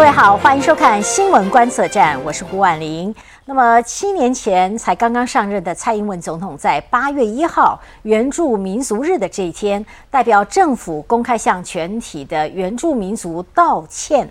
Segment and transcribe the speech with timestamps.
[0.00, 3.14] 各位好，欢迎收看新闻观测站，我是胡婉玲。
[3.44, 14.26] 那么七年前才刚刚上任的蔡英文总统，在八月一号原住民族日的这一天，代表政府公开向全体的原住民族道歉。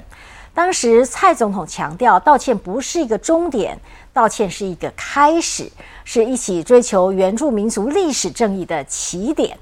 [0.55, 3.79] 当时蔡总统强调，道歉不是一个终点，
[4.11, 5.71] 道歉是一个开始，
[6.03, 9.55] 是一起追求原住民族历史正义的起点。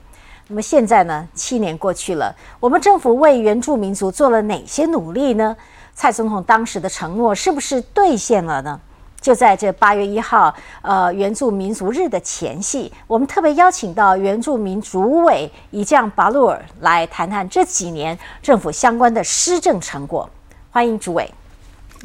[0.47, 1.27] 那么现在呢？
[1.33, 5.53] 七年过去了，我们政府为原住民族做了哪些努力呢？
[5.97, 8.79] 蔡总统当时的承诺是不是兑现了呢？
[9.19, 20.29] 就在这八月一号，呃，原住民族日的前夕，我们特别邀请到原住民主委一将巴鲁尔来谈谈这几年政府相关的施政成果。
[20.69, 21.33] 欢迎主委。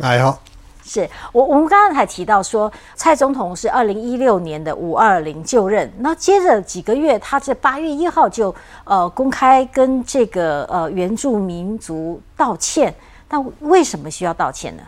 [0.01, 0.41] 哎好，
[0.83, 8.55] 是我我们刚刚还提到说，蔡总统是二零一六年的五二零就任，那接着几个月，他这八月一号就
[8.85, 12.93] 呃公开跟这个呃原住民族道歉。
[13.33, 14.83] 那为什么需要道歉呢？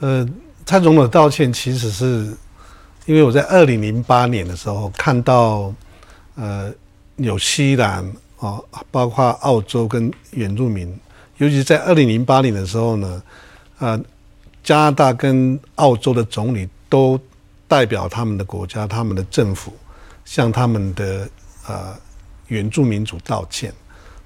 [0.00, 0.26] 呃，
[0.64, 2.34] 蔡总统道歉其实是
[3.04, 5.70] 因为我在二零零八年的时候看到，
[6.36, 6.72] 呃，
[7.16, 10.98] 纽西兰哦，包括澳洲跟原住民，
[11.36, 13.22] 尤其在二零零八年的时候呢，
[13.78, 14.00] 呃，
[14.62, 17.20] 加拿大跟澳洲的总理都
[17.68, 19.70] 代表他们的国家、他们的政府
[20.24, 21.28] 向他们的
[21.68, 21.94] 呃
[22.48, 23.70] 原住民族道歉，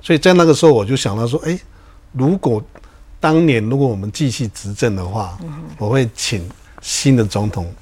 [0.01, 1.59] 所以在那个时候我就想到说，哎，
[2.13, 2.63] 如果
[3.21, 5.37] 当年如果我们继续执政的话，
[5.77, 6.49] 我会请
[6.81, 7.73] 新的总统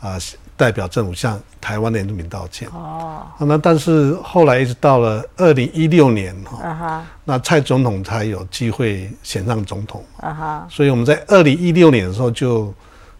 [0.00, 0.16] 啊
[0.56, 2.68] 代表政府向台湾的人民道歉。
[2.68, 10.04] 哦，那但是后来一直到了二零一六年哈，那蔡总统才有机会选上总统。
[10.18, 12.72] 啊哈，所以我们在二零一六年的时候就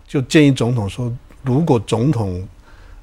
[0.06, 2.47] 就建议总统说，如果总统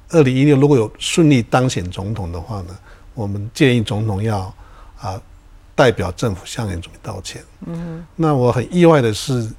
[0.08, 2.68] 二零一六如果有顺利当选总统的话呢，
[3.12, 4.38] 我们建议总统要
[4.98, 5.20] 啊。
[5.74, 7.42] 代表政府向原住民道歉。
[7.66, 9.50] 嗯，那我很意外的是，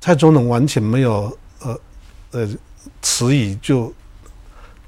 [0.00, 1.80] 蔡总统完全没有呃
[2.32, 2.48] 呃
[3.02, 3.92] 迟疑，就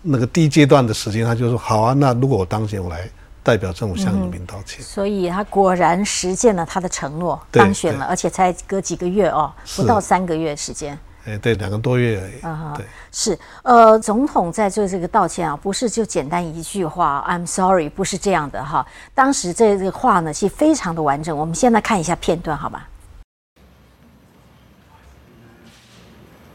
[0.03, 3.09] 那个第一阶段的时间，他就说好啊，那如果我当选，我来
[3.43, 4.83] 代表政府向人民道歉。
[4.83, 10.99] 所以他果然实践了他的承诺，当选了，而且才隔几个月哦，不到三个月时间。
[11.27, 12.41] 哎，对，两个多月而已。
[12.41, 18.87] 啊对，是，呃，总统在做这个道歉啊，不是就简单一句话，I'm sorry，不是这样的哈。
[19.15, 21.37] 当时这个话呢，其实非常的完整。
[21.37, 22.89] 我们先来看一下片段，好吧？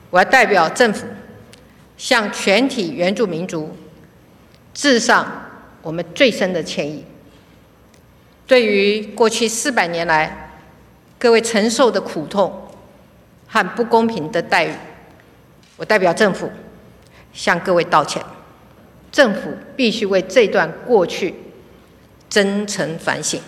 [0.09, 1.05] 我要代表政府，
[1.95, 3.77] 向全体原住民族
[4.73, 5.27] 致上
[5.83, 7.05] 我们最深的歉意。
[8.47, 10.49] 对于过去四百年来
[11.19, 12.63] 各位承受的苦痛。
[13.47, 14.73] 和不公平的待遇，
[15.77, 16.49] 我代表政府
[17.33, 18.23] 向各位道歉。
[19.11, 21.33] 政府必须为这段过去
[22.29, 23.39] 真诚反省，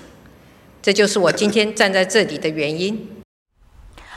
[0.81, 3.21] 这就是我今天站在这里的原因。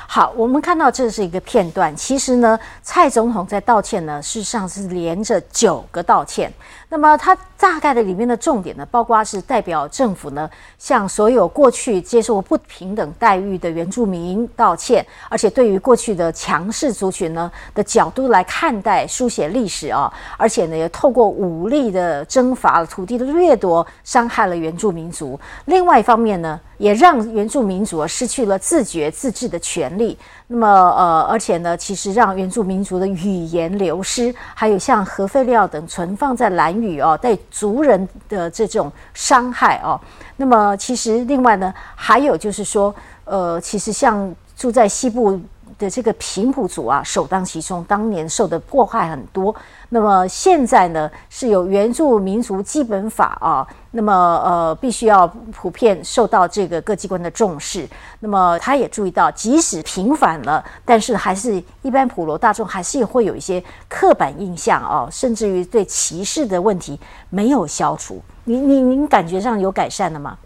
[0.07, 1.95] 好，我们看到这是一个片段。
[1.95, 6.53] 其实呢，蔡总统在道歉呢，事实上是连着九个道歉。
[6.93, 25.39] 那么它大概的里面的重点呢，包括是代表政府呢，向所有过去接受不平等待遇的原住民道歉，而且对于过去的强势族群呢的角度来看待书写历史啊，而且呢也透过武力的征伐、土地的掠夺，伤害了原住民族。
[25.67, 26.61] 另外一方面呢。
[26.81, 30.17] 也让原住民族失去了自觉自治的权利。
[30.53, 40.01] 那么，呃，而且呢，其实让原住民族的语言流失，还有像核废料等存放在蓝屿哦，对族人的这种伤害哦。
[40.37, 42.93] 那么，其实另外呢，还有就是说，
[43.25, 45.41] 呃，其实像住在西部。
[45.81, 49.53] 的这个平埔族啊，首当其冲，当年受的迫害很多。
[49.89, 54.13] 那么现在呢，是有原住民族基本法啊，那么
[54.45, 57.89] 呃，必须要普遍受到这个各机关的重视。
[58.21, 68.23] 那么他也注意到，即使平反了，但是还是一般普罗大众还是会有一些刻板印象哦，甚至于对歧视的问题没有消除。
[68.45, 70.37] 您您您感觉上有改善了吗？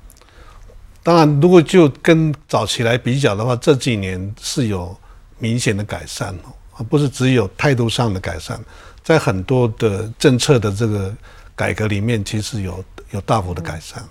[1.02, 4.96] 当然，如果就跟早期来比较的话，这几年是有。
[5.44, 6.48] 明显的改善哦，
[6.78, 8.58] 而不是只有态度上的改善，
[9.02, 11.12] 在很多的政策的这个
[11.54, 14.02] 改革里面，其实有有大幅的改善。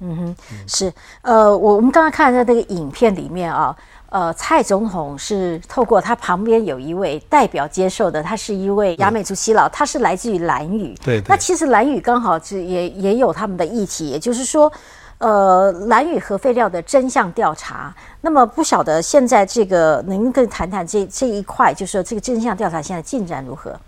[0.00, 0.36] 嗯哼，
[0.66, 0.90] 是
[1.20, 3.76] 呃，我我们刚刚看在那个影片里面啊，
[4.08, 10.94] 呃，蔡总统是透过他旁边有一位代表接受的，他是一位亚美族耆老，他是来自于蓝屿。
[11.04, 14.72] 对，那其实蓝屿刚好是也也有他们的议题，也就是说。
[15.18, 23.78] 呃，蓝屿核废料的真相调查，那么不晓得现在这个，您跟谈谈这这一块，就是说这个真相调查现在进展如何？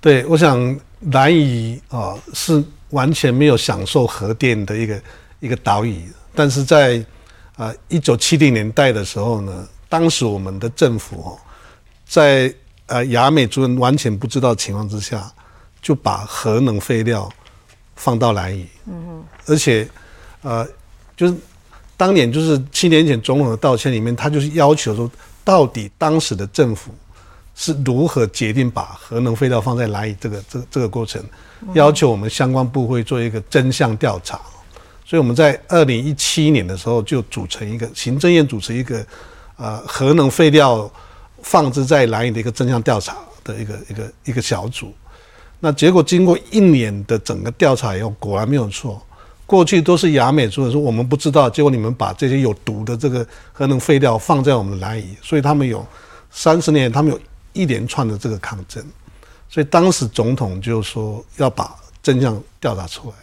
[0.00, 0.78] 对，我想
[1.12, 5.02] 蓝屿啊是完全没有享受核电的一个
[5.40, 7.04] 一个岛屿，但是在
[7.56, 11.38] 啊一九七零年代的时候呢，当时我们的政府哦，
[12.06, 12.54] 在
[12.86, 15.30] 呃亚美族人完全不知道情况之下，
[15.82, 17.28] 就把核能废料
[17.94, 19.86] 放到蓝屿，嗯而且
[20.46, 20.66] 呃
[21.16, 21.34] 就是
[21.96, 25.10] 当年就是七年前总统的道歉里面，他就是要求说，
[25.42, 26.92] 到底当时的政府
[27.56, 31.20] 是如何决定把核能废料放在兰屿这个这个这个过程，
[31.72, 34.40] 要求我们相关部会做一个真相调查。
[35.04, 39.04] 所以我们在二零一七年的时候就组成一个行政院主持一个
[39.56, 40.90] 呃核能废料
[41.42, 44.92] 放置在兰屿的一个真相调查的一个一个一个小组。
[45.60, 49.02] 那结果经过一年的整个调查以后，果然没有错。
[49.46, 55.86] 过去都是亚美族人说我们不知道，结果你们把这些有毒的这个核能废料放在我们的兰屿，所以他们有
[56.30, 57.20] 三十年，他们有
[57.52, 58.84] 一连串的这个抗争。
[59.48, 63.14] 所以当时总统就说要把真相调查出来。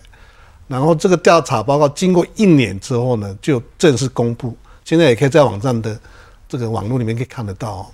[0.65, 4.55] 然后这个调查报告经过一年之后呢，就正式公布。
[4.85, 5.99] 现在也可以在网站的
[6.47, 7.91] 这个网络里面可以看得到，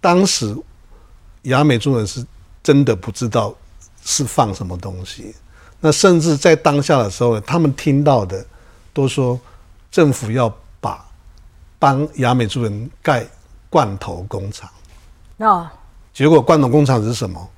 [0.00, 0.54] 当时
[1.44, 2.24] 亚美族人是
[2.62, 3.54] 真的不知道
[4.04, 5.34] 是放什么东西。
[5.86, 8.44] 那甚至在当下的时候，他们听到的
[8.92, 9.38] 都说
[9.88, 11.06] 政府要把
[11.78, 13.24] 帮亚美族人盖
[13.70, 14.68] 罐头工厂。
[15.36, 15.68] 哦，
[16.12, 17.48] 结果罐头工厂是什么？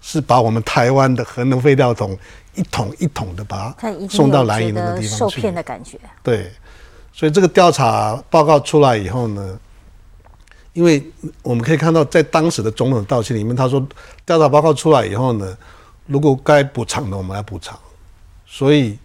[0.00, 2.18] 是把我们台湾的核能废料桶
[2.56, 5.96] 一桶一桶的把它送到蓝营那个地方受骗的感觉。
[6.24, 6.50] 对，
[7.12, 9.56] 所以这个调查报告出来以后呢，
[10.72, 11.08] 因为
[11.42, 13.80] 我们可以看到，在当时的总统道歉里面，他说
[14.24, 15.56] 调查报告出来以后呢，
[16.06, 17.78] 如果该补偿的，我们来补偿。
[18.46, 18.98] 所以，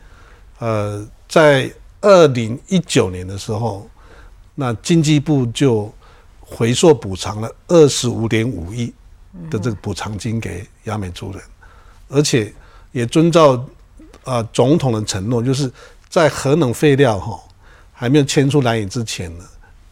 [0.60, 1.72] 呃，在
[2.02, 3.90] 二零一九年的时候，
[4.56, 5.94] 那经济部就
[6.40, 8.94] 回溯补偿了二十五点五亿。
[9.50, 11.42] 的这个补偿金给亚美族人，
[12.10, 12.54] 而且
[12.92, 13.66] 也遵照
[14.26, 15.72] 啊总统的承诺，就是
[16.10, 17.40] 在核能废料哈
[17.94, 19.46] 还没有迁出蓝屿之前呢，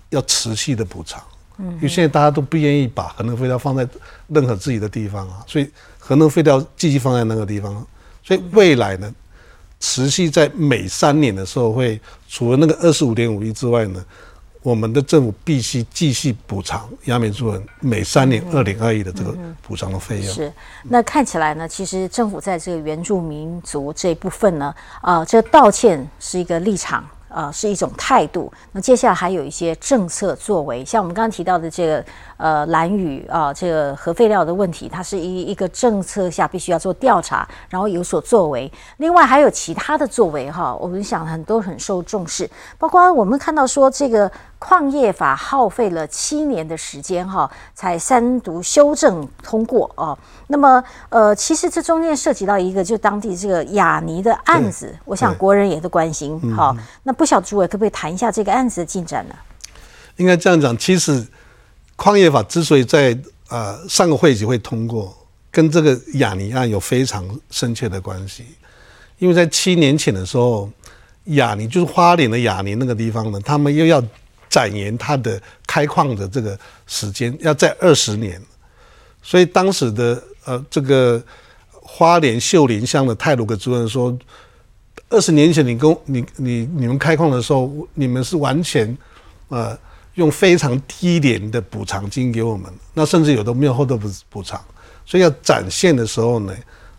[0.09, 1.23] 要持续的补偿。
[1.55, 3.87] 嗯，因为现在大家都不愿意把核能废料放在
[4.27, 5.71] 任何自己的地方啊，所以
[6.09, 7.85] 核能废掉继续放在那个地方。
[8.23, 9.13] 所以未来呢，
[9.79, 14.03] 持续在每三年的时候会除了那个二十五点五亿之外呢。
[14.61, 20.25] 我们的政府必须继续补偿亚美族人每三年二点二亿的这个补偿的费用。
[20.35, 20.51] 是，
[20.83, 27.07] 那看起来呢，其实政府在这个原住民族这一部分呢，啊，这道歉是一个立场。
[27.31, 28.51] 呃，是一种态度。
[28.71, 32.03] 那接下来还有一些政策作为，像我们刚刚提到的这个
[32.39, 38.71] 呃蓝雨啊，这个核废料的问题，它是一一个政策下必须要做调查，然后有所作为。
[38.97, 50.17] 另外还有其他的作为哈，我们想很多很受重视，包括我们看到说这个矿业法耗费了七年的时间哈，才三读修正通过哦。
[50.47, 56.75] 那么呃，其实这中间涉及到一个就当地这个雅尼的案子，我想国人也都关心哈。
[57.03, 59.35] 那不晓得诸位可不可以谈一下这个案子的进展呢？
[60.15, 61.25] 应该这样讲，其实
[61.99, 63.15] 矿业法之所以在
[63.49, 65.13] 呃上个会期会通过，
[65.51, 68.45] 跟这个雅尼案有非常深切的关系。
[69.17, 70.71] 因为在七年前的时候，
[71.25, 74.01] 雅尼就是花莲的雅尼那个地方呢，他们又要
[74.49, 76.57] 展延它的开矿的这个
[76.87, 78.41] 时间，要在二十年，
[79.21, 81.21] 所以当时的呃这个
[81.69, 84.17] 花莲秀林乡的泰鲁格主任说。
[85.11, 88.95] 二十年前，你跟你你你们开矿的时候，你们是完全，
[89.47, 89.75] 呃，
[90.19, 94.61] 用非常低廉的补偿金给我们，那甚至有的没有后头补补偿，
[95.05, 96.53] 所以要展现的时候呢，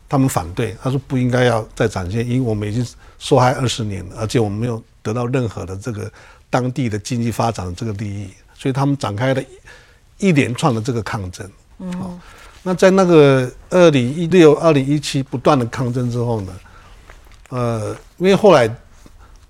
[0.09, 2.85] 他们反对，他说不应该要再展现，因为我们已经
[3.19, 6.11] 受害二十年了，而且我们没有得到任何的这个
[6.49, 9.43] 当地的经济发展的这个利益，所以他们展开了
[10.19, 11.49] 一连串的这个抗争。
[11.79, 12.19] 嗯，
[12.63, 16.53] 那在那个二零一六、二零一七不断的抗争之后呢？
[17.51, 18.67] 呃，因为后来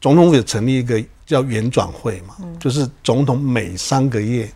[0.00, 1.00] 总统府也成立一个
[1.30, 4.50] 叫原转会嘛，就是总统每三个月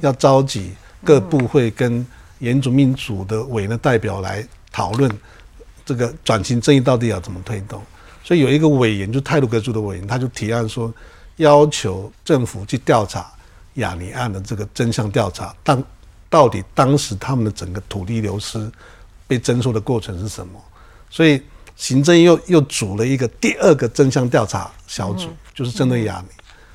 [0.00, 0.70] 要召集
[1.02, 2.06] 各部会跟
[2.38, 5.10] 原住民族的委员的代表来讨论
[5.84, 7.82] 这个转型正义到底要怎么推动。
[8.22, 10.94] 所以有一个委员，就泰鲁格族的委员，他就提案说，
[11.38, 13.28] 要求政府去调查
[13.74, 15.82] 雅尼案的这个真相调查，当
[16.30, 18.70] 到底当时他们的整个土地流失
[19.26, 20.52] 被征收的过程是什么？
[21.10, 21.42] 所以。
[21.76, 26.28] 行政又又组了一个第二个真相调查小组，就是针对亚尼，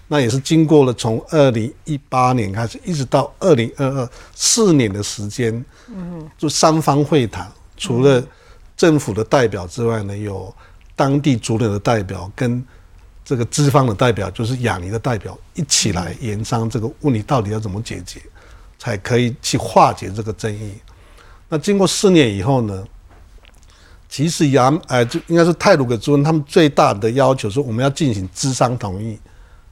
[0.07, 8.21] 那也是经过了从二零一八年开始，一直到二零二二四年的时间，嗯，就三方会谈，除了
[8.75, 10.53] 政府的代表之外呢，有
[10.95, 12.61] 当地族人的代表跟
[13.23, 18.21] 这个资方的代表，就是亚尼的代表一起来研商这个问题到底要怎么解决，
[18.77, 20.73] 才可以去化解这个争议。
[21.47, 22.85] 那经过四年以后呢？
[24.09, 29.19] 其实亚呃，就应该是泰鲁格族人，他们最大的要求是，我们要进行智商同意，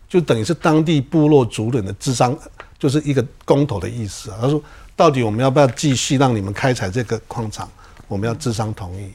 [0.09, 2.37] 就等于是当地部落族人的智商
[2.77, 4.29] 就是一个公投的意思。
[4.41, 4.61] 他说，
[4.95, 7.69] 到底我们要不要继续让你们开采这个矿场？
[8.07, 9.09] 我们要智商同意。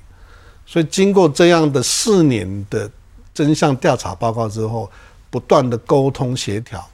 [0.66, 2.90] 所以经过这样的四年的
[3.34, 4.90] 真相调查报告之后，
[5.28, 6.84] 不断的沟通协调，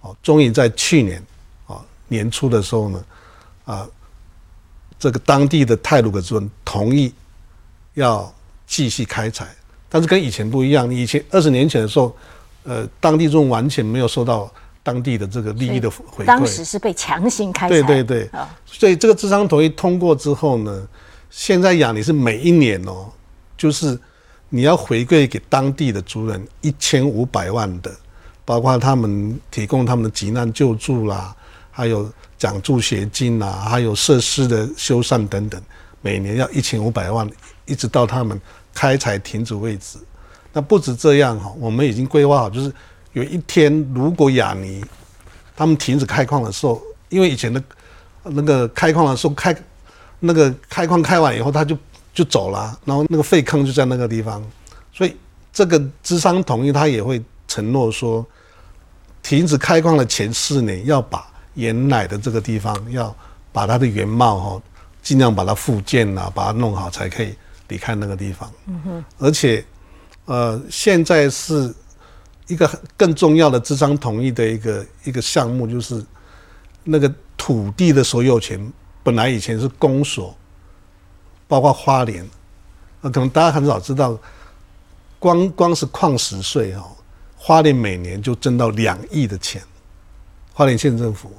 [0.00, 1.22] 哦，终于在去年
[1.66, 1.76] 啊
[2.08, 3.04] 年初的时候呢，
[3.64, 3.86] 啊，
[4.98, 7.12] 这个当地的泰鲁格族人同意
[7.94, 8.32] 要
[8.66, 9.46] 继续开采，
[9.88, 10.90] 但是跟以前不一样。
[10.90, 12.14] 你以前二十年前的时候，
[12.64, 14.50] 呃，当地中完全没有受到
[14.82, 17.74] 当地的这个利益的回馈，当时是被强行开采。
[17.74, 18.30] 对对对，
[18.66, 20.88] 所以这个智商同意通过之后呢，
[21.30, 23.06] 现在养你是每一年哦，
[23.56, 23.98] 就是。
[24.54, 27.90] 你要回馈给当地的族人一千五百万的，
[28.44, 31.34] 包括他们提供他们的急难救助啦，
[31.70, 32.06] 还有
[32.36, 35.58] 奖助学金啦，还有设施的修缮等等，
[36.02, 37.26] 每年要一千五百万，
[37.66, 38.40] 一直到他们
[38.74, 39.98] 开采停止为止。
[40.52, 42.72] 那不止这样哈，我们已经规划好，就是
[43.12, 44.84] 有一天如果雅尼
[45.56, 47.62] 他们停止开矿的时候，因为以前的
[48.24, 49.56] 那个开矿的时候开
[50.20, 51.76] 那个开矿开完以后，他就。
[52.14, 54.44] 就走了，然后那个废坑就在那个地方，
[54.92, 55.16] 所以
[55.50, 58.22] 这个资商同意，他也会承诺说，
[59.22, 63.16] 停止开矿的前四年要把原来的这个地方要
[63.50, 64.62] 把它的原貌哈，
[65.02, 67.34] 尽量把它复建啊，把它弄好才可以
[67.72, 68.52] 离开那个地方。
[68.66, 69.04] 嗯哼。
[69.18, 69.64] 而且，
[70.26, 71.74] 呃，现在是
[72.46, 76.04] 一个更重要的资商同意的一个一个项目，就是
[76.84, 80.36] 那个土地的所有权本来以前是公所。
[81.48, 82.26] 包括花莲，
[83.02, 84.18] 呃，可能大家很少知道，
[85.18, 86.84] 光光是矿石税哦，
[87.36, 89.60] 花莲每年就挣到两亿的钱，
[90.54, 91.30] 花莲县政府，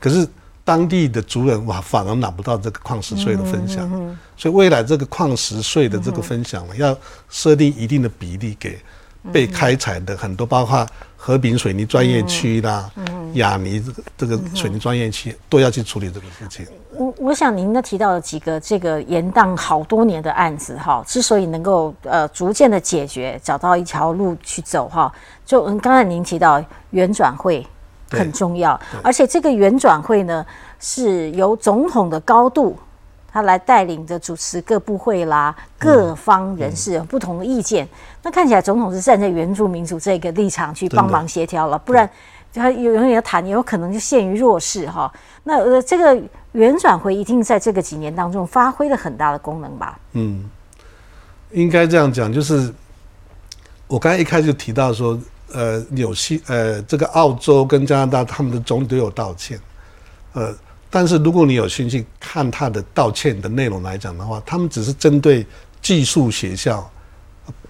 [0.00, 0.26] 可是
[0.64, 3.88] 当地的族人哇，反而拿不到这个矿石税的分享，
[4.36, 6.96] 所以未来这个矿石税的这个分享呢，要
[7.28, 8.78] 设定一定的比例给
[9.32, 12.90] 被开采的很多，包括和平水泥专业区啦，
[13.34, 16.66] 雅尼这个这个水泥专业区都要去处理这个事情。
[16.94, 25.12] 我我想您呢提到了几个这个延宕好多年的案子哈，之所以能够呃逐渐的解决，找到一条路去走哈，
[25.46, 27.66] 就刚才您提到原转会
[28.18, 30.44] 很重要，而且这个圆转会呢
[30.78, 32.76] 是由总统的高度
[33.32, 37.88] 他来带领着主持各部会啦，各方人士有不同的意见，
[38.22, 42.08] 那看起来总统是站在原住民族这个立场去帮忙协调了，不然
[42.52, 45.12] 他有永远要谈，也有可能就陷于弱势哈。
[45.44, 46.22] 那呃这个。
[46.52, 49.98] 圆转会一定在这个几年当中发挥了很大的功能吧？
[50.12, 50.44] 嗯，
[51.52, 52.70] 应该这样讲，就是
[53.86, 55.18] 我刚才一开始就提到说，
[55.52, 59.60] 呃，纽西呃，这个澳洲跟加拿大他们的总理都有道歉，
[60.32, 60.54] 呃，
[60.90, 65.46] 但是如果你有兴趣看他的道歉的内容来讲的话，他们只是针对
[65.80, 66.90] 寄宿学校，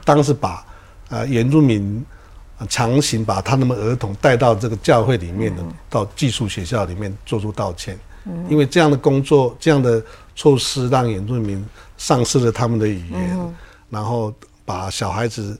[0.04, 0.64] 当时把
[1.08, 2.04] 呃原住民
[2.68, 7.98] 强行把他们儿童带到这个教会里面的到寄宿学校里面做出道歉。
[8.48, 10.00] 因为这样的工作、这样的
[10.36, 11.64] 措施，让原住民
[11.98, 13.54] 丧失了他们的语言，
[13.90, 14.32] 然后
[14.64, 15.58] 把小孩子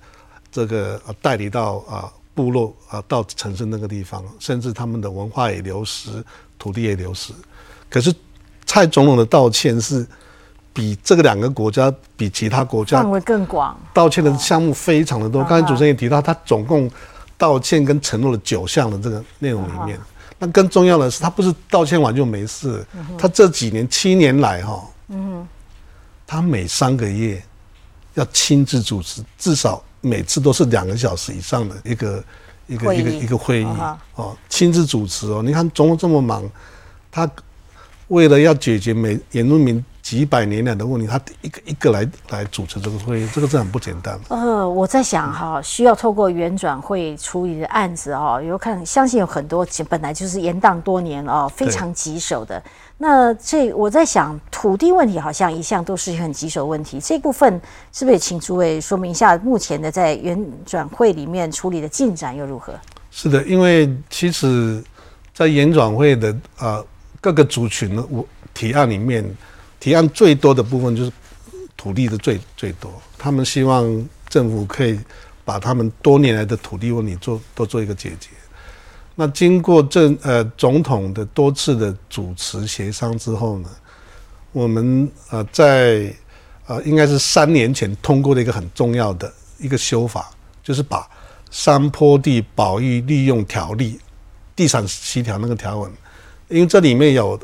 [0.52, 6.22] 这个带离到啊部落啊到城市那个地方，甚至他们的文化也流失，
[6.58, 7.32] 土地也流失。
[7.88, 8.14] 可是
[8.66, 10.06] 蔡总统的道歉是
[10.72, 15.42] 比这个两个国家比其他国家范围更广，道歉的项目非常的多。
[15.44, 16.90] 刚才主持人也提到，他总共
[17.36, 19.98] 道歉跟承诺了九项的这个内容里面。
[20.38, 22.84] 那更重要的是，他不是道歉完就没事。
[23.16, 24.82] 他这几年七年来，哈，
[26.26, 27.40] 他每三个月
[28.14, 32.22] 要亲自主持，至少每次都是两个小时以上的一个
[32.66, 33.66] 一个一个一个会议
[34.16, 35.42] 哦，亲自主持哦。
[35.42, 36.44] 你看总统这么忙，
[37.10, 37.28] 他
[38.08, 39.82] 为了要解决美原住民。
[40.02, 44.18] 几百年来的问题，他一个一个来来主持这个会议，这个是很不简单。
[44.28, 52.60] 呃，我在想哈，需要透过原转会处理的案子哦，有看相信有很多本来就是延宕多年哦，非常棘手的。
[52.98, 57.60] 那这我在想，土地问题好像一向都是很棘手问题，这部分
[57.92, 62.74] 是不是也请诸位说明一下，目前的在原转会里面处理的进展又如何？
[63.12, 64.82] 是的，因为其实，
[65.32, 66.82] 在原转会的啊
[67.20, 69.24] 各个族群的我提案里面。
[69.82, 71.10] 提案最多的部分就是
[71.76, 74.96] 土地的最最多，他们希望政府可以
[75.44, 78.28] 把他们多年来的土地问题做都做一个解决。
[79.16, 83.68] 那经过政呃总统的多次的主持协商之后呢，
[84.52, 86.14] 我们呃在
[86.68, 90.30] 呃应该是三年前通过了一个很重要的一个修法，
[90.62, 91.10] 就是把
[91.50, 93.98] 山坡地保育利用条例
[94.54, 95.90] 地产协调那个条文，
[96.46, 97.36] 因为这里面有。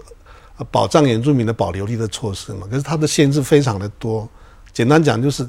[0.64, 4.28] 保障原住民的保留地的措施嘛，可是它的限制非常的多。
[4.72, 5.48] 简单讲就是，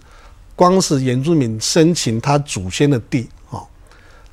[0.56, 3.68] 光是原住民申请他祖先的地，哦，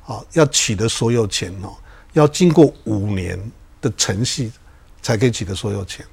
[0.05, 1.75] 哦，要取得所有权哦，
[2.13, 3.39] 要经过五年
[3.79, 4.51] 的程序
[5.01, 6.05] 才可以取得所有权。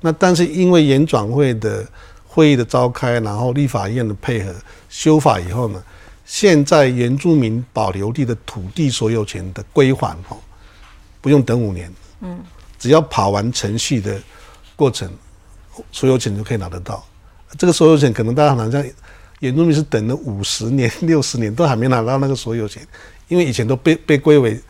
[0.00, 1.86] 那但是因为原转会的
[2.26, 4.54] 会议的召开，然后立法院的配合
[4.88, 5.82] 修法以后呢，
[6.24, 10.36] 现在原住民保留地的土地所有权的归还哈，
[11.20, 12.38] 不用等五年，嗯，
[12.78, 14.18] 只要跑完程序的
[14.76, 15.10] 过程，
[15.90, 17.04] 所有权就可以拿得到。
[17.58, 18.84] 这个所有权可能大家好像
[19.40, 22.86] 原住民是等了五十年、六十年都还没拿到那个所有权，
[23.28, 24.60] 因为以前都被被归为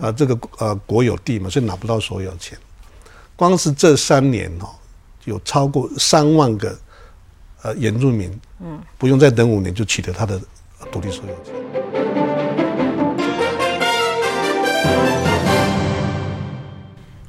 [0.00, 2.56] 啊这个呃国有地嘛，所以拿不到所有权。
[3.34, 4.68] 光是这三年哦，
[5.24, 6.78] 有超过三万个
[7.62, 10.40] 呃原住民，嗯，不用再等五年就取得他的
[10.92, 11.77] 独立所有权。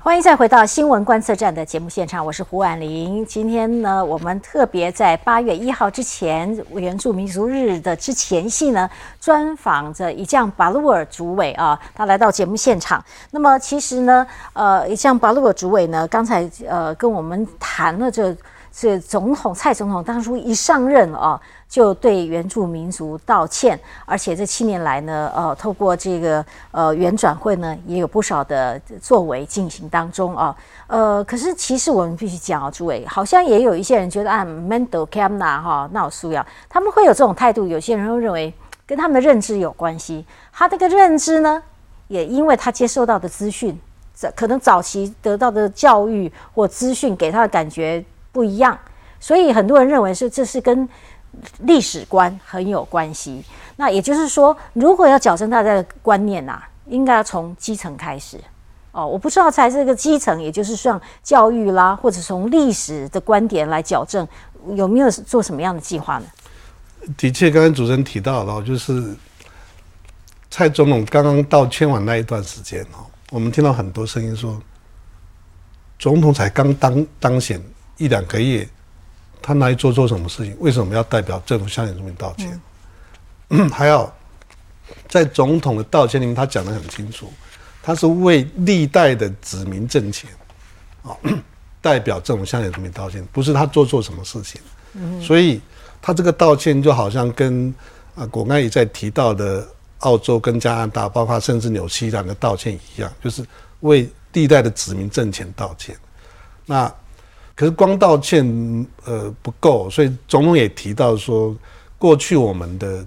[0.01, 3.25] 欢迎再回到新闻观测站的节目现场，我是胡婉玲。
[3.25, 8.89] 今天呢，我们特别在八月一号之前，原住民族日的之前戏呢，
[9.20, 13.03] 专访着一将巴鲁尔主委啊，他来到节目现场。
[13.32, 18.34] 那么其实呢，呃，一将巴鲁尔主委呢，刚才呃跟我们谈了这
[18.71, 21.39] 这总统蔡总统当初一上任啊。
[21.69, 30.55] 就对原住民族道歉，而且这七年来呢，呃，透过这个呃原转会呢，也有不少的作为进行当中啊，
[30.88, 38.51] 呃，可是其实我们必须讲啊，诸位，好像也有一些人觉得啊，Mendo Camna 哈闹苏要，他们会有这种态度，有些人会认为
[38.88, 41.61] 跟他们的认知有关系，他这个认知呢，
[42.07, 43.79] 也因为他接受到的资讯，
[44.35, 48.77] 可能早期得到的教育或资讯给他的感觉不一样，
[49.19, 50.88] 所以很多人认为是这是跟。
[51.59, 53.41] 历史观很有关系，
[53.75, 58.38] 那也就是说，如果要矫正大家的观念呐，应该要从基层开始。
[58.91, 64.27] 哦，我不知道在这个基层，也就是像教育啦，或者从历史的观点来矫正，
[64.74, 66.25] 有没有做什么样的计划呢？
[67.15, 69.15] 的确，刚刚主持人提到了，就是
[70.50, 74.59] 蔡总统刚刚到签完那一段时间哦，我们听到很多声音说，
[76.00, 77.62] 总统才刚当当选
[77.99, 78.67] 一两个月。
[79.41, 80.53] 他哪里做错什么事情？
[80.59, 82.59] 为什么要代表政府向原住民道歉？
[83.71, 84.13] 还要
[85.07, 87.31] 在总统的道歉里面，他讲的很清楚，
[87.81, 90.29] 他是为历代的子民挣钱，
[91.03, 91.15] 啊，
[91.81, 94.62] 代表政府向原住民道歉，不是他做错什么事情。
[95.21, 95.62] 所以
[96.01, 97.73] 他这个道歉就好像跟
[98.15, 99.65] 啊，果安也在提到的
[99.99, 103.43] 澳洲跟加拿大，包括甚至纽西兰的道歉一样，就是
[103.79, 105.95] 为历代的子民挣钱道歉。
[106.65, 106.93] 那。
[107.60, 111.54] 可是光道歉呃不够，所以总统也提到说，
[111.98, 113.06] 过去我们的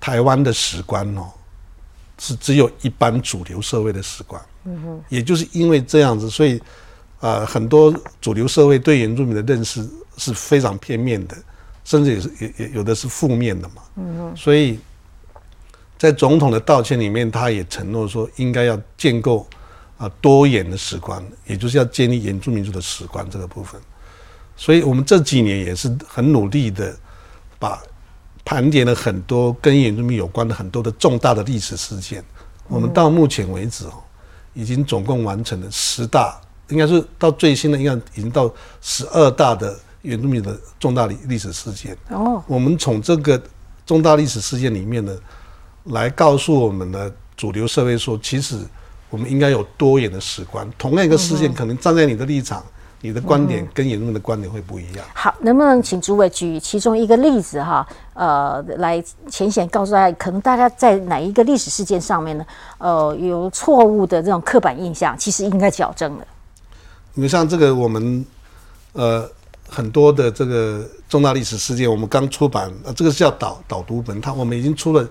[0.00, 1.28] 台湾的史观哦，
[2.16, 6.58] 是只有一般主流社会的史观，嗯哼，也就是因为这样子，所以
[7.20, 9.86] 啊很多主流社会对原住民的认识
[10.16, 11.36] 是非常片面的，
[11.84, 14.80] 甚至也是也也有的是负面的嘛，嗯哼，所以
[15.98, 19.46] 在总统的道歉里面，他也承诺说应该要建构。
[19.98, 23.80] 啊，多元的史观，也就是要建立原住民族的史观这个部分，
[24.54, 26.94] 所以我们这几年也是很努力的，
[27.58, 27.82] 把
[28.44, 32.22] 盘点了很多跟原住民有关的很多的重大的历史事件。
[32.68, 33.94] 我们到目前为止哦，
[34.52, 41.96] 已经总共完成了十大，应该是到最新的应该已经到十二大的原住民的重大历历史事件。
[42.10, 43.42] 哦，我们从这个
[43.86, 45.16] 重大历史事件里面呢，
[45.84, 48.58] 来告诉我们的主流社会说，其实。
[49.08, 52.62] 我们应该有多元的史观，同样一个事件，可能站在你的立场、
[53.00, 55.04] 你的观点跟言论的观点会不一样。
[55.14, 57.86] 好，能不能请诸位举其中一个例子哈？
[58.14, 62.44] 呃，来浅显告诉大家，可能大家在哪一个历史事件上面呢？
[62.78, 66.26] 呃，有错误的这种刻板印象，其实应该矫正的。
[67.14, 68.26] 你像这个，我们
[68.92, 69.30] 呃
[69.68, 75.08] 很多的这个重大历史事件，我们刚出版，呃，这个是叫导导读本，它我们已经出了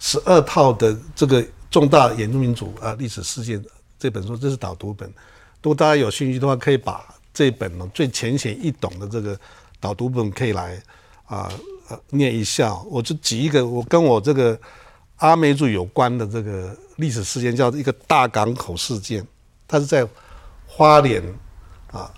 [0.00, 1.44] 十二套的这个。
[1.74, 3.60] 重大原住民族啊历史事件
[3.98, 5.08] 这本书，这是导读本。
[5.60, 9.36] 如果大家有兴趣的话，可以把这本呢最浅显易懂的这个
[9.80, 10.80] 导读本可以来
[11.26, 11.50] 啊
[11.88, 12.72] 呃念一下。
[12.88, 14.56] 我就举一个我跟我这个
[15.16, 19.26] 阿美族有关的这个历史事件，叫一个大港口事件。
[19.66, 20.06] 它是在
[20.68, 21.20] 花莲
[21.90, 22.08] 啊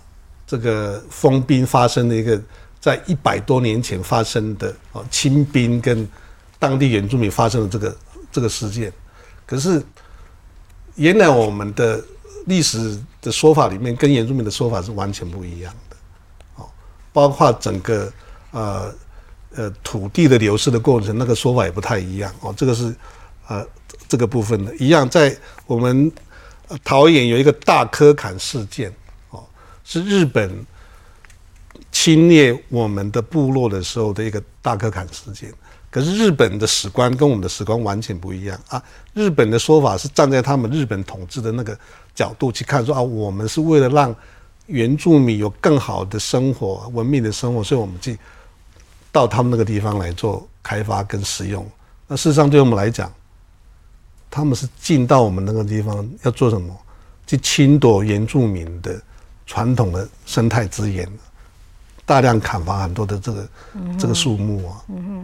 [0.45, 2.39] 这个封兵发生的一个，
[2.79, 6.07] 在一百多年前发生的啊清兵跟
[6.59, 7.97] 当地原住民发生的这个
[8.31, 8.93] 这个事件。
[9.47, 9.81] 可是，
[10.95, 12.03] 原来我们的
[12.47, 15.95] 历史的说法里面，跟原住民的说法是完全不一样的，
[16.55, 16.67] 哦，
[17.13, 18.11] 包括整个
[18.51, 18.93] 呃
[19.55, 22.53] 呃土地的流失的过程，那个说法也不太一样哦。
[22.57, 22.93] 这个是
[23.47, 23.65] 呃
[24.05, 25.33] 这个部分的一样，在
[25.65, 26.11] 我们
[26.83, 28.93] 桃园有一个大科坎事件，
[29.29, 29.41] 哦，
[29.85, 30.65] 是日本
[31.89, 35.53] 侵略我们的部落的时候的一个大科坎事件。
[35.89, 38.81] 可是日本的史观跟我们的史观完全不一样啊！
[39.13, 41.77] 日本的说法是站在他们日本统治的那个
[42.13, 44.15] 角度去看，说啊，我们是为了让
[44.65, 48.19] 原住民有更好的生活、文明的生活，所以我们去
[49.11, 51.65] 到他们那个地方来做开发跟使用。
[52.05, 53.11] 那事实上，对我们来讲，
[54.29, 56.75] 他们是进到我们那个地方要做什么？
[57.25, 59.01] 去侵夺原住民的
[59.45, 61.09] 传统的生态资源。
[62.07, 63.47] 大量砍伐很多的这个
[63.99, 64.79] 这个树木啊，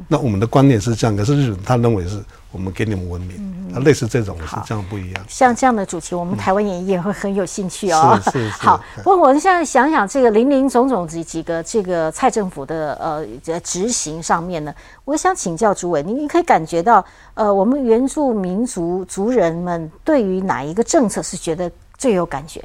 [0.09, 5.25] 那我们的观念是这样，可是日本他认为是我们给你们文明，啊，类似这种是这样不一样。
[5.29, 8.19] 像这样的主题，我们台湾也也会很有兴趣哦。
[8.25, 8.63] 是是是。
[8.63, 13.25] 好，不过我现在想想，这个林林总总几几个这个蔡政府的呃
[13.61, 17.03] 执行上面呢，我想请教诸位，你你可以感觉到
[17.35, 22.61] 呃，我们原住民族族人们对于哪一个政策是觉得最有感觉？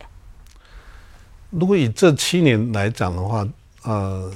[1.51, 3.47] 如果以这七年来讲的话。
[3.83, 4.31] 呃，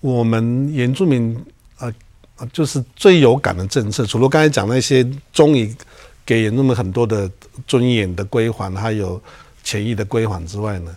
[0.00, 1.36] 我们原住民
[1.78, 1.92] 啊
[2.36, 5.74] 呃，就是最有感的政策，除了刚才讲那些终于
[6.24, 7.30] 给原住民很多的
[7.66, 9.20] 尊严的归还，还有
[9.64, 10.94] 权益的归还之外呢，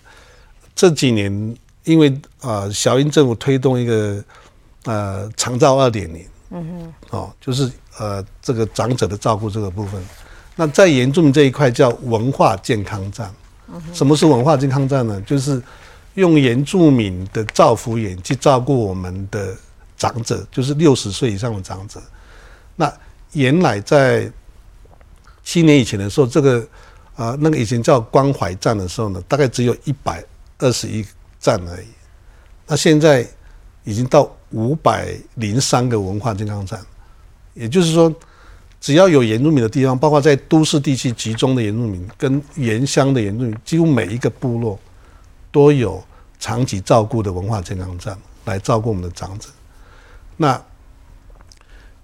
[0.76, 4.24] 这几年因为呃，小英政府推动一个
[4.86, 10.04] 呃长照二点零，嗯哼，哦，就是呃这个长者的照顾这个部分，
[10.56, 13.34] 那在原住民这一块叫文化健康站，
[13.93, 15.19] 什么是文化健康站呢？
[15.21, 15.62] 就是
[16.15, 19.56] 用原住民的造福眼去照顾我们的
[19.97, 22.02] 长者，就是六十岁以上的长者。
[22.76, 22.91] 那
[23.34, 24.30] 原来在
[25.43, 26.67] 七年以前的时候，这个
[27.15, 30.24] 啊，那个以前叫关怀站的时候呢，大概只有一百
[30.58, 31.06] 二十一
[31.39, 31.88] 站而已。
[32.67, 33.26] 那现在
[33.84, 36.80] 已经到五百零三个文化健康站，
[37.54, 38.13] 也就是说，
[38.80, 44.80] 只要有原住民的地方，包括在都市地区集中的原住民跟原乡的原住民，几乎每一个部落。
[45.51, 46.03] 都有
[46.39, 49.49] 长期照顾的文化健康站来照顾我们的长者。
[50.37, 50.59] 那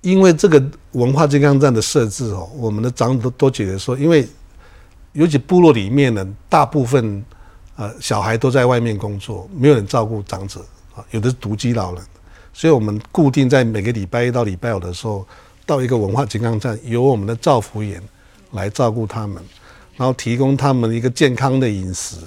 [0.02, 4.28] 因为这个文化健康站的设置哦，我们的长者都都觉得说，因为
[5.14, 7.26] 尤其部落里面呢，大部分
[7.76, 10.64] 呃小孩都在外面工作，没有人照顾长者
[10.96, 12.04] 啊，有的是独居老人，
[12.54, 15.28] 所以我们固定在每个礼拜一到礼拜五的时候，
[15.66, 18.02] 到一个文化健康站，由我们的照护员
[18.52, 19.44] 来照顾他们，
[19.96, 22.18] 然后提供他们一个健康的饮食。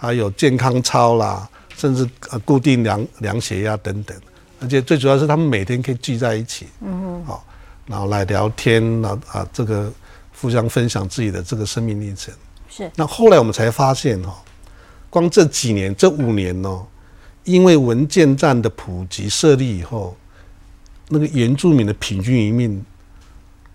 [0.00, 4.16] 还有健康操啦，甚至呃固定量量血压等等，
[4.60, 7.44] 而且最主要是他们每天可以聚在一起，嗯好，
[7.84, 9.92] 然后来聊天，那啊这个
[10.40, 12.32] 互相分享自己的这个生命历程。
[12.70, 12.88] 是。
[12.94, 14.32] 那后来我们才发现哈，
[15.10, 16.86] 光这几年这五年哦，
[17.42, 20.16] 因为文件站的普及设立以后，
[21.08, 22.84] 那个原住民的平均余命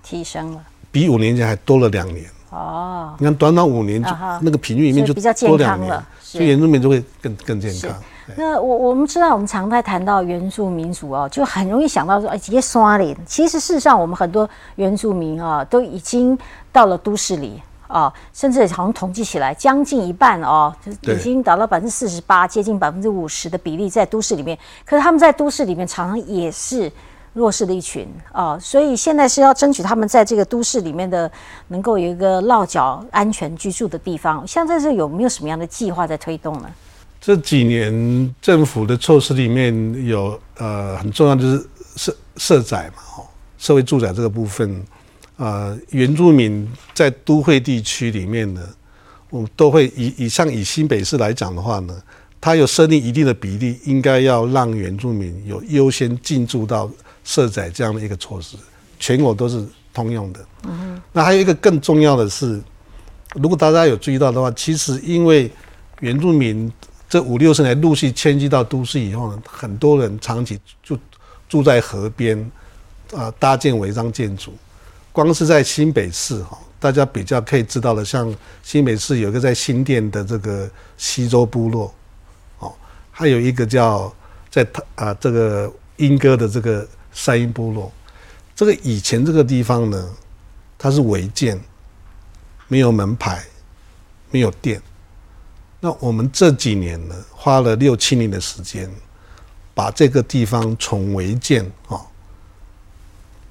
[0.02, 2.26] 提升了，比五年前还多了两年。
[2.54, 4.10] 哦，你看短短五年就
[4.42, 8.00] 那个平均里面就比较健康了，所以原住民就会更更健康。
[8.38, 13.18] 那我我们知道，我们常在谈到原住民族哦，就很容易想到说，哎，直接刷脸。
[13.26, 16.38] 其实事实上，我们很多原住民啊，都已经
[16.72, 24.56] 到了都市里啊，甚至好像统计起来，将近一半哦，就已经达到百分之四十八，接近百分之五十的比例在都市里面。
[24.86, 26.92] 可是他们在都市里面，常常也是。
[27.34, 31.30] 弱势的一群啊，所以现在是要争取他们在这个都市里面的
[31.70, 34.48] 能够有一个落脚、安全居住的地方。
[34.48, 36.70] 像这是有没有什么样的计划在推动呢？
[37.20, 41.66] 这几年政府的措施里面有呃很重要就是
[41.96, 43.26] 社社宅嘛，哦，
[43.58, 44.86] 社会住宅这个部分，
[45.38, 48.62] 呃，原住民在都会地区里面呢，
[49.30, 51.96] 我们都会以以上以新北市来讲的话呢，
[52.40, 56.88] 它有设定一定的比例，应该要让原住民有优先进驻到。
[57.24, 58.58] 设载这样的一个措施，
[59.00, 60.46] 全国都是通用的。
[60.66, 62.62] 嗯那还有一个更重要的是，
[63.36, 65.52] 如果大家有注意到的话，其实因为
[66.00, 66.72] 原住民
[67.08, 70.98] 这五六十年陆续迁居到都市以后呢，很多人长期就
[71.48, 72.52] 住在河边，
[73.14, 74.54] 啊，搭建违章建筑。
[75.12, 78.34] 光是在新北市哈，大家比较可以知道的，像
[78.64, 81.94] 新北市有一个在新店的这个西周部落，
[82.60, 82.74] 哦，
[83.12, 84.12] 还有一个叫
[84.50, 86.88] 在他啊这个莺歌的这个。
[87.14, 87.92] 山阴部落，
[88.56, 90.10] 这个以前这个地方呢，
[90.78, 91.60] 它是违建，
[92.68, 93.44] 没有门牌，
[94.32, 94.82] 没有电。
[95.80, 98.90] 那我们这几年呢，花了六七年的时间，
[99.76, 102.02] 把这个地方从违建啊，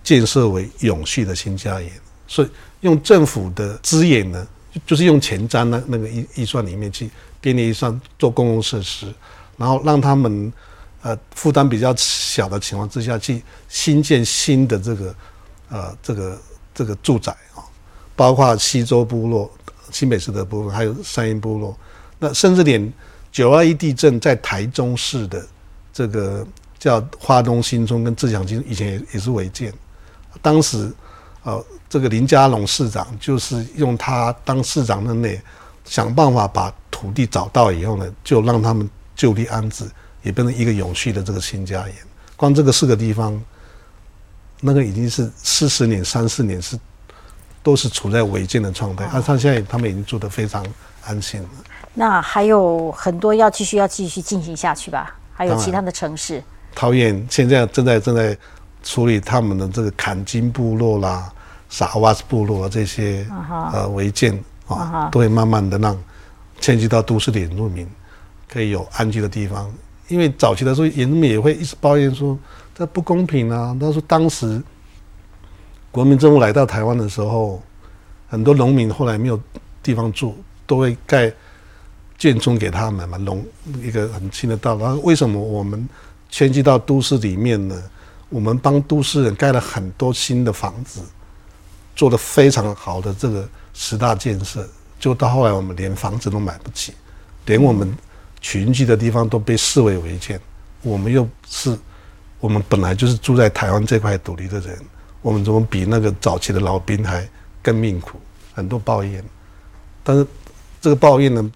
[0.03, 1.91] 建设为永续的新家园。
[2.27, 2.49] 所以
[2.81, 4.47] 用政府的资源呢，
[4.85, 7.09] 就是用前瞻那那个预预算里面去
[7.41, 9.13] 编列预算做公共设施，
[9.57, 10.53] 然后让他们。
[11.03, 15.15] 呃，负担比较小的情况之下去新建新的这个
[15.69, 16.39] 呃这个
[16.73, 17.67] 这个住宅啊，
[18.15, 19.51] 包括西周部落、
[19.91, 21.77] 新北市的部分，还有三阴部落，
[22.19, 22.93] 那甚至连
[23.33, 25.45] 九二一地震在台中市的
[25.93, 26.47] 这个
[26.79, 29.73] 叫花东新村跟自强新村，以前也也是违建。
[30.41, 30.93] 当时，
[31.43, 35.41] 呃，这个林佳龙市长就是用他当市长的内，
[35.85, 39.85] 想办法把土地找到以后呢，就让他们就地安置，
[40.23, 41.95] 也变成一个永续的这个新家园。
[42.37, 43.41] 光这个四个地方，
[44.61, 46.79] 那个已经是四十年、三四年是
[47.63, 50.65] 都是处在违建的状态，啊，他现在他们已经住得非常
[51.05, 51.49] 安心了。
[51.95, 55.15] 那还有很多要继续要继续进行下去吧？
[55.35, 56.43] 还有其他的城市，
[56.75, 58.37] 桃园现在正在正在
[58.83, 61.33] 处理他们的这个坎金部落啦、
[61.69, 63.27] 傻瓦斯部落这些
[63.73, 65.97] 呃违建啊，都会慢慢的让
[66.61, 67.89] 迁居到都市的原住民
[68.49, 69.73] 可以有安居的地方。
[70.13, 72.39] 因为早期的时候，人们也会一直抱怨说
[72.75, 73.75] 这不公平啊。
[73.81, 74.63] 他说当时
[75.91, 77.63] 国民政府来到台湾的时候，
[78.29, 79.41] 很多农民后来没有
[79.83, 81.33] 地方住，都会盖
[82.19, 83.43] 建村给他们嘛，农
[83.83, 85.03] 一个很新的道路。
[85.03, 85.89] 为什么我们
[86.29, 87.83] 迁居到都市里面呢？
[88.29, 91.01] 我们帮都市人盖了很多新的房子，
[91.97, 94.69] 做的非常好的这个十大建设，
[95.01, 96.93] 就到后来我们连房子都买不起，
[97.47, 97.91] 连我们。
[98.43, 100.39] 群聚的地方都被视为违建，
[100.83, 101.79] 我们又是，
[102.41, 104.77] 我们本来就是住在台湾这块土地的人，
[105.23, 107.27] 我们怎么比那个早期的老兵还
[107.63, 108.19] 更命苦？
[108.53, 109.25] 很多抱怨，
[110.05, 110.27] 但是
[110.81, 111.51] 这个抱怨呢，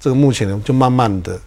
[0.00, 1.38] 这个目前呢，就慢慢的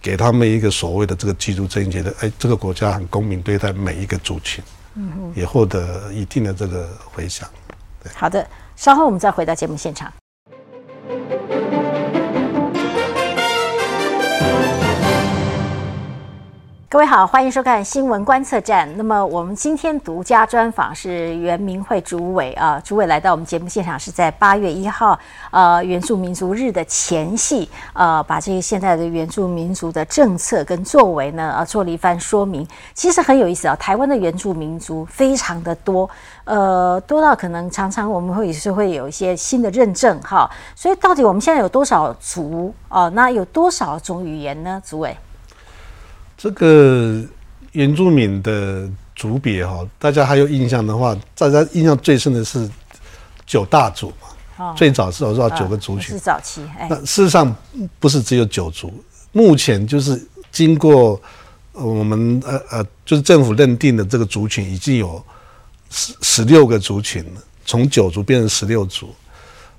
[0.00, 7.48] 给他们一个所谓的这个居住正觉得，哎，这个国家很公平对待每一个族群，嗯也获得一定的这个回响。
[8.14, 8.44] 好的，
[8.74, 10.12] 稍后我们再回到节目现场。
[16.88, 18.88] 各位好，欢迎收看新闻观测站。
[18.96, 25.18] 那么我们今天独家专访是原民会主委啊，主委来到我们节目现场是在八月一号，
[25.50, 32.66] 呃，原住民族日的前夕，呃，把这个现在的原住民族的政策跟作为呢，呃，做了一番说明。
[32.94, 36.08] 其实很有意思啊，台湾的原住民族非常的多，
[36.46, 40.48] 呃，多到可能常常我们会是会有一些新的认证哈。
[40.76, 43.10] 所以到底我们现在有多少族哦？
[43.10, 44.80] 那有多少种语言呢？
[44.86, 45.16] 主委？
[46.38, 47.20] 这个
[47.72, 52.70] 原住民的族别哈，大家还有印象的话，大家印象最深的是
[53.44, 54.72] 九大族嘛。
[54.76, 56.16] 最早是我知道九个族群。
[56.16, 56.64] 是早期。
[56.88, 57.54] 那事实上
[57.98, 58.92] 不是只有九族，
[59.32, 61.20] 目前就是经过
[61.72, 65.22] 我们呃呃，就是政府认定的这个族群已经有
[65.90, 67.24] 十十六个族群，
[67.64, 69.14] 从九族变成十六族。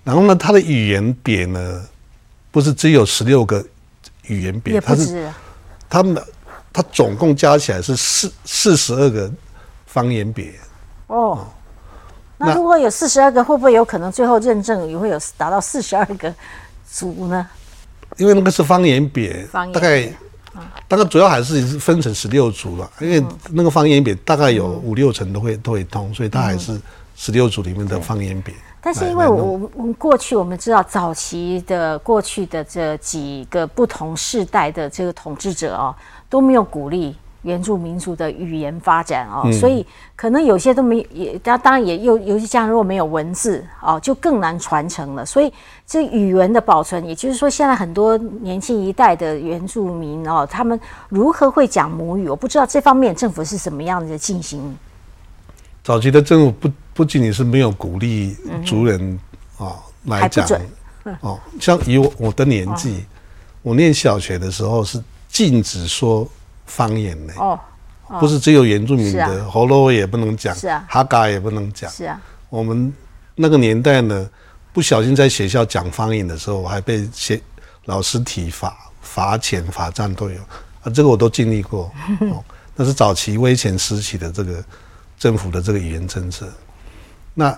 [0.04, 1.86] 然后呢，它的语言别呢，
[2.52, 3.63] 不是只有十六个
[4.24, 5.32] 语言别，它是
[5.89, 6.22] 他们。
[6.74, 9.32] 它总共加起来是四四十二个
[9.88, 10.54] 方言别
[11.08, 11.48] 哦。
[12.38, 16.32] 那如果有四十二个，会不会有可能最后认证也会有达到四十二个
[16.88, 17.50] 族呢？
[18.17, 20.08] 因为那个是方言别，大概
[20.88, 22.89] 大概主要还是分成十六组了。
[23.00, 26.80] 因为那个方言别大概有五六成都会都会通，所以它还是
[27.15, 28.54] 十六组里面的方言别。
[28.82, 35.96] 但是因为我我们过去我们知道早期的过去的这几个不同世代的这个统治者哦。
[36.30, 37.15] 都没有鼓励
[37.48, 39.86] 原住民族的语言发展哦，所以
[40.18, 45.26] 可能有些都没也，当当然也又尤其这样，如果没有文字哦，就更难传承了。
[45.26, 45.52] 所以
[45.88, 52.28] 这语文的保存，也就是说，现在很多年轻一代的原住民哦，他们如何会讲母语？
[52.28, 54.78] 我不知道这方面政府是什么样的进行。
[55.82, 59.18] 早期的政府不不仅仅是没有鼓励族人
[59.58, 60.46] 啊来讲
[61.22, 63.06] 哦，像以我我的年纪，
[63.62, 65.02] 我念小学的时候是。
[65.30, 66.28] 禁止说
[66.68, 67.34] 方言呢？
[67.38, 67.60] 哦，
[68.20, 72.22] 不是只有原住民的，喉咙也不能讲，是啊，哈嘎也不能讲，是啊。
[72.50, 72.94] 我们
[73.36, 74.30] 那个年代呢，
[74.72, 77.42] 不小心在学校讲方言的时候，我还被学
[77.86, 80.40] 老师体罚、罚钱、罚站都有
[80.84, 81.92] 啊，这个我都经历过。
[82.32, 82.44] 哦，
[82.76, 84.64] 那是早期威权时期的这个
[85.18, 86.48] 政府的这个语言政策。
[87.34, 87.58] 那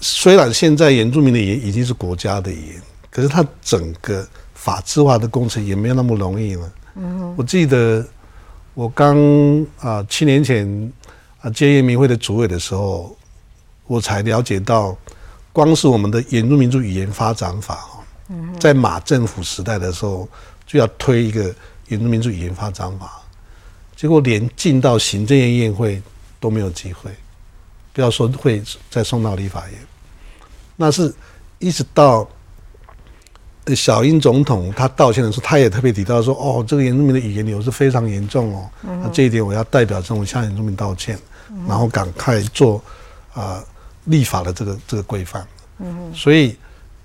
[0.00, 4.26] 虽然现在原住民的语言已经是国家的语言，可是它整个。
[4.60, 6.68] 法制化的工程也没有那么容易了。
[6.94, 8.06] 嗯，我记得
[8.74, 9.16] 我刚
[9.78, 10.92] 啊七年前
[11.40, 13.16] 啊接业民会的主委的时候，
[13.86, 14.96] 我才了解到，
[15.52, 17.88] 光是我们的原住民族语言发展法
[18.58, 20.28] 在马政府时代的时候
[20.66, 21.54] 就要推一个
[21.88, 23.22] 原住民族语言发展法，
[23.94, 26.02] 结果连进到行政院院会
[26.40, 27.10] 都没有机会，
[27.92, 29.78] 不要说会再送到立法院，
[30.76, 31.14] 那是
[31.58, 32.28] 一直到。
[33.74, 41.18] 小英总统他道歉的时候，他也特别提到说：“哦，这个原住民的语言流是非常严重哦，那这一点我要代表政府向原住民道歉，
[41.66, 42.82] 然后赶快做
[43.34, 43.62] 啊
[44.04, 45.46] 立法的这个这个规范。”
[46.12, 46.56] 所以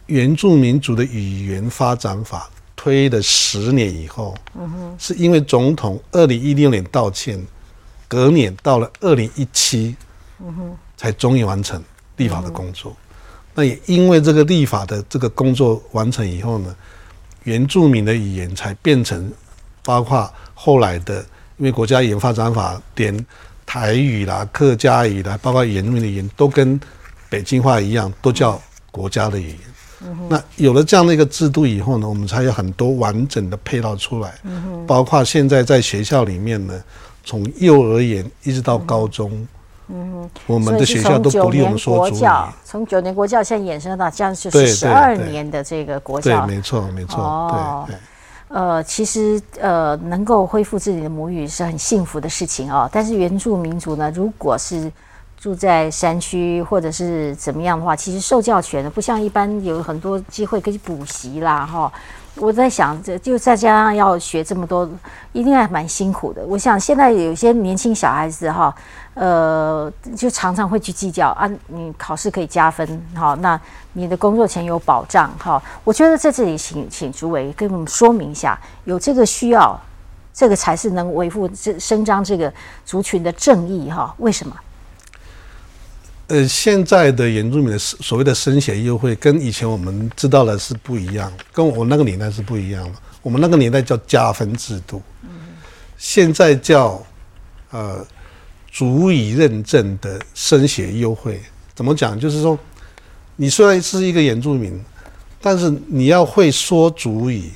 [0.07, 7.39] 原住民族的语言发展法推了十年以后，嗯，是因为总统二零一六年道歉，
[8.07, 9.95] 隔年到了二零一七，
[10.39, 11.81] 嗯，才终于完成
[12.17, 12.95] 立法的工作。
[13.55, 16.75] 那也因为这个立法的这个工作完成以后呢，
[17.43, 19.31] 原住民的语言才变成，
[19.83, 21.19] 包括后来的，
[21.57, 23.25] 因为国家语言发展法连
[23.65, 26.79] 台语啦、客家语啦，包括原住民的语言都跟
[27.29, 28.61] 北京话一样，都叫
[28.91, 29.57] 国家的语言。
[30.27, 34.33] 那有了这样的一个制度以后呢，我们才有很多完整的配套出来，
[34.85, 36.83] 包括现在在学校里面呢，
[37.23, 39.47] 从幼儿园一直到高中，
[39.87, 42.27] 嗯，我们的学校都鼓励我们说主语。
[42.63, 47.21] 从九年国教现在衍生到这样就是十二年的这个国教，对，没错，没错。
[47.21, 47.87] 哦，
[48.47, 52.89] 呃，其实呃，能够恢复自己的母语是很幸福的事情哦。
[52.91, 54.91] 但是原住民族呢，如果是
[55.37, 61.91] 住在山区或者是怎么样的话，其实受教权呢不像一般有很多机会可以补习啦，哈。
[62.37, 64.89] 我在想，这就再加上要学这么多，
[65.33, 66.43] 一定还蛮辛苦的。
[66.47, 68.73] 我想现在有些年轻小孩子哈，
[69.15, 73.59] 呃，就常常会去计较啊，你考试可以加分，好，那
[73.93, 75.61] 你的工作前有保障，哈。
[75.83, 79.79] 我觉得在这里，请请主委跟我们说明一下，有这个需要，
[80.33, 82.51] 这个才是能维护这伸张这个
[82.83, 84.13] 族群的正义，哈。
[84.17, 84.55] 为什么？
[86.27, 92.91] 呃，现在的原住民的所谓的升学优惠，跟以前我们知道的是不一样，跟我那个年代是不一样的。
[93.21, 95.01] 我们那个年代叫加分制度，
[95.97, 96.99] 现在叫
[97.71, 98.05] 呃
[98.73, 101.39] 足以认证的升学优惠。
[101.75, 102.19] 怎么讲？
[102.19, 102.57] 就是说，
[103.35, 104.83] 你虽然是一个原住民，
[105.39, 107.51] 但是你要会说足以，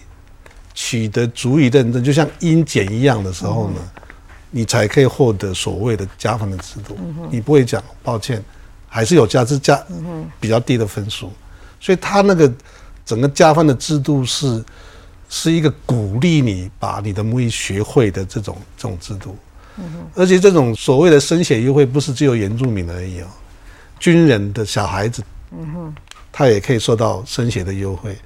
[0.76, 3.82] 取得足以认证，就像英检一样的时候呢，
[4.52, 6.96] 你才可以获得所谓的加分的制度。
[7.32, 8.44] 你不会讲，抱歉。
[8.90, 9.84] 还是有加，是加
[10.40, 11.30] 比较低的分数，
[11.78, 12.52] 所以他那个
[13.06, 14.64] 整个加分的制度是
[15.28, 19.36] 是一个鼓励你把你的母语学会的这种这种制度，
[20.16, 23.28] 而且这种所谓的生血优惠不是只有原住民而已哦，
[24.00, 25.96] 军人的小孩子，嗯哼
[26.32, 28.18] 他也可以受到生血的优惠，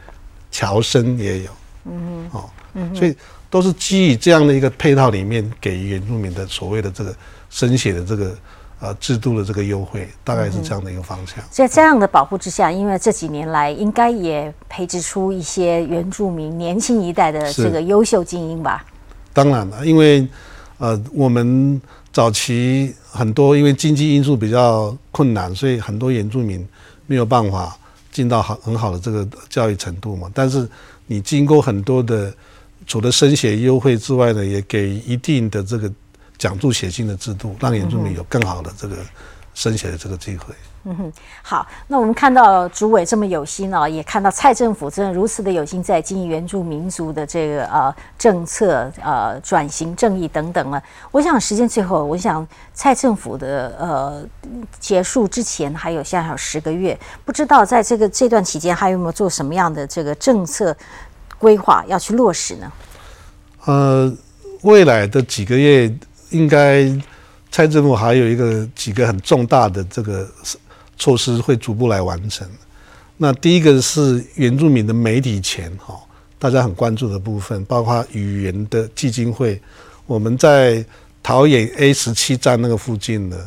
[0.51, 1.51] 侨生也有，
[1.85, 2.49] 嗯哼哦，
[2.95, 3.15] 所以
[3.49, 7.15] 都是基于这样的一个配套里面给原住民的所谓的这个
[7.49, 8.35] 生血的这个。
[8.83, 11.35] 呃，制度的这个优惠大概是这样的一个方向。
[11.51, 18.83] 在这样的保护之下，因为这几年来应该也培植出一些原住民年轻一代的这个优秀精英吧。
[19.33, 20.27] 当然了，因为
[20.81, 21.79] 呃，我们
[22.11, 26.67] 早期很多因为经济因素比较困难，所以很多原住民
[27.05, 27.77] 没有办法
[28.11, 30.29] 进到好很好的这个教育程度嘛。
[30.33, 30.67] 但是
[31.05, 32.33] 你经过很多的
[32.87, 35.91] 除了升学优惠之外呢，也给一定的这个。
[36.41, 38.97] 奖助学金的制度，让原住民有更好的这个
[39.53, 40.45] 升学的这个机会。
[40.55, 41.13] 嗯哼，
[41.43, 50.81] 好，那我们看到主委这么有心哦，也看到蔡政府真的如此的有心在经营原住民族的这个呃政策呃转型正义等等了。
[51.11, 54.23] 我想时间最后，我想蔡政府的呃
[54.79, 60.75] 结束之前还有现在还有十个月，不知道在这个这段期间还有没有做什么样的这个政策
[61.37, 62.71] 规划要去落实呢？
[63.65, 64.11] 呃，
[64.63, 65.93] 未来的几个月。
[66.31, 66.89] 应该
[67.51, 70.25] 蔡政府还有一个几个很重大的这个
[71.01, 72.47] 措施会逐步来完成。
[73.17, 75.99] 那第一个是原住民的媒体钱哈，
[76.37, 79.59] 大家很关注的部分，包括语言的基金会。
[80.05, 80.85] 我们在
[81.23, 83.37] 桃园 A 十七站那个附近呢，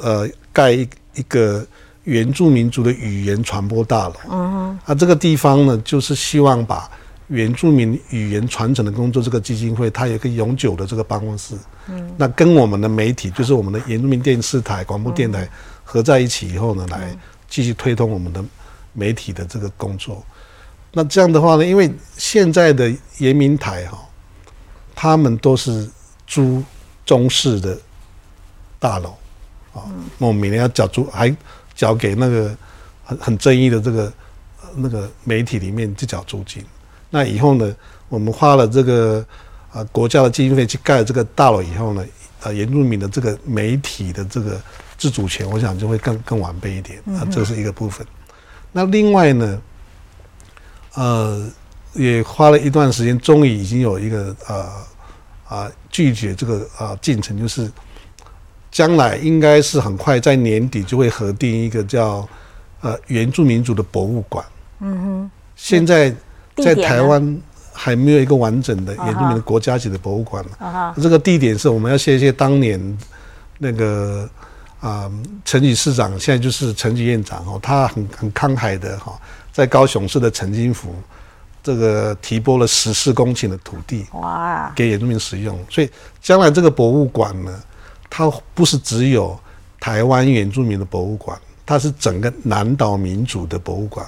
[0.00, 1.66] 呃，盖一一个
[2.04, 4.14] 原住民族的语言传播大楼。
[4.30, 6.88] 嗯，啊，这个地方呢，就是希望把。
[7.28, 11.56] 原住民语言传承的工作，这个基金会它有一个永久的这个办公室。
[11.88, 15.48] 嗯，那跟我们的媒体，就是我们的原住民电视台、广播电台
[15.84, 17.16] 合在一起以后呢，来
[17.48, 18.42] 继续推动我们的
[18.92, 20.24] 媒体的这个工作。
[20.92, 23.98] 那这样的话呢，因为现在的原民台哈，
[24.94, 25.88] 他们都是
[26.26, 26.62] 租
[27.04, 27.78] 中式的
[28.78, 29.16] 大楼
[29.72, 29.82] 啊，
[30.18, 31.36] 那我每年要缴租，还
[31.74, 32.56] 缴给那个
[33.04, 34.12] 很很争议的这个
[34.76, 36.64] 那个媒体里面去缴租金。
[37.10, 37.74] 那以后呢，
[38.08, 39.24] 我们花了这个
[39.72, 42.04] 啊国家的经费去盖了这个大楼以后呢，
[42.44, 44.60] 呃，原住民的这个媒体的这个
[44.96, 48.06] 自主权，我想就会更更完备一点啊，这是一个部分。
[48.70, 49.62] 那另外呢，
[50.94, 51.50] 呃，
[51.94, 54.70] 也花了一段时间，终于已经有一个呃
[55.48, 57.70] 啊拒绝这个啊进程，就是
[58.70, 62.28] 将来应该是很快在年底就会核定一个叫
[62.80, 64.44] 呃原住民族的博物馆。
[64.78, 66.14] 嗯哼，现在。
[66.56, 67.36] 在台湾
[67.74, 70.94] 还没有一个完整的原住民的国家级的博物馆了。
[71.02, 72.98] 这个地点是我们要谢谢当年
[73.58, 74.28] 那个
[74.80, 75.10] 啊
[75.44, 79.20] 陈吉市长，现在就是陈吉院长哦，他很很慷慨的哈，
[79.52, 80.94] 在高雄市的陈金福
[81.62, 85.90] 这个提拨了十四公顷的土地哇，给原住民使用，所以
[86.22, 87.52] 将来这个博物馆呢，
[88.08, 89.38] 它不是只有
[89.80, 94.06] 台湾原住民的博物馆，它是整个南岛民族的博物馆。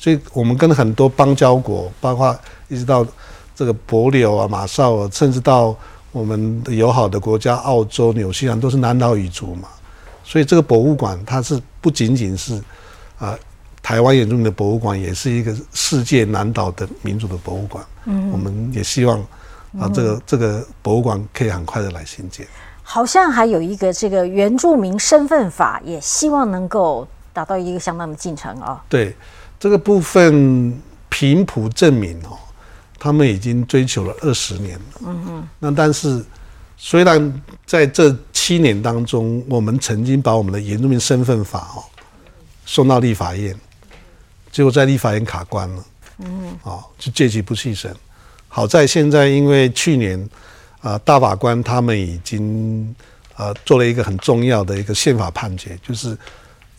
[0.00, 2.34] 所以我们跟很多邦交国，包括
[2.68, 3.06] 一直到
[3.54, 5.76] 这个帛琉啊、马绍尔，甚至到
[6.10, 9.68] 我们友好的国家澳洲、纽西兰，都是南岛语族嘛。
[10.24, 12.58] 所以这个博物馆，它是不仅仅是
[13.18, 13.38] 啊
[13.82, 17.84] 台湾原住民的博物馆，也是一个世界南岛的民族的博物馆。
[18.06, 19.20] 嗯，我们也希望
[19.78, 22.46] 啊这个这个博物馆可以很快的来新建。
[22.82, 28.82] 好像还有一个这个原住民身份法，也希望能够达到一个相当的进程啊。
[28.88, 29.14] 对。
[29.60, 30.74] 这个部分
[31.10, 32.38] 平埔证明哦，
[32.98, 35.00] 他们已经追求了二十年了。
[35.06, 35.48] 嗯嗯。
[35.58, 36.24] 那但是，
[36.78, 41.84] 虽然在这七年当中，我们曾经把我们的原住民身份法哦
[42.64, 43.54] 送到立法院，
[44.50, 45.84] 结果在立法院卡关了。
[46.20, 46.56] 嗯。
[46.62, 47.94] 哦，就借机不弃审。
[48.48, 50.28] 好在现在因为去年
[50.80, 52.96] 啊大法官他们已经
[53.36, 56.16] 呃做了一个很重要的一个宪法判决，就是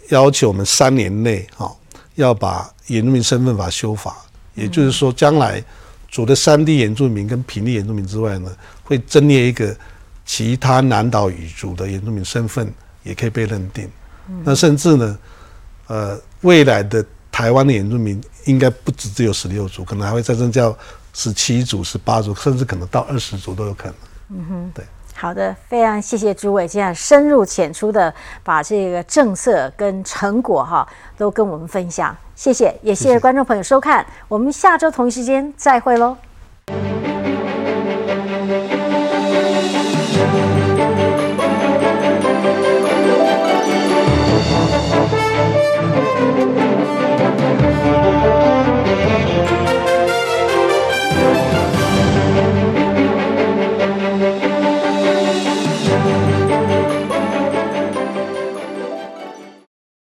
[0.10, 1.72] 要求我们三年内哈。
[2.16, 4.18] 要把原住民身份法修法，
[4.56, 5.64] 也就是说，将来
[6.10, 8.52] 除了山地原住民跟平地原住民之外呢，
[8.84, 9.76] 会增列一个
[10.26, 12.72] 其他南岛语族的原住民身份，
[13.04, 13.90] 也可以被认定。
[14.44, 15.18] 那甚至呢，
[15.88, 20.74] 呃，未来的台湾的原住民应该不止只有十六族，可能还会再增加
[21.14, 23.96] 十七族、十八族，甚至可能到二十族都有可能。
[24.30, 24.86] 嗯哼，对。
[25.22, 28.12] 好的，非常谢谢诸位这样深入浅出的
[28.44, 36.18] 把这个政策跟成果哈都跟我们分享，谢谢，也谢谢观众朋友收看，我们下周同一时间再会喽。